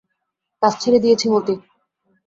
[0.61, 1.55] কাজ ছেড়ে দিয়েছি মতি।